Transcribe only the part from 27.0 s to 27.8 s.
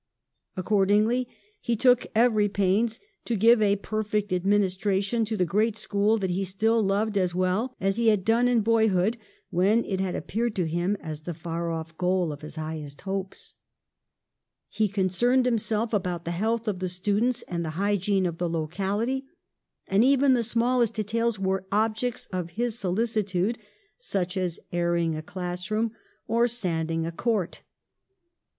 a 58 PASTEUR court.